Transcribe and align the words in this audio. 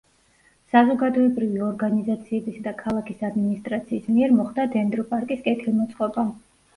საზოგადოებრივი 0.69 1.59
ორგანიზაციებისა 1.65 2.63
და 2.67 2.73
ქალაქის 2.79 3.21
ადმინისტრაციის 3.29 4.07
მიერ 4.15 4.33
მოხდა 4.39 4.65
დენდროპარკის 4.77 5.45
კეთილმოწყობა. 5.49 6.25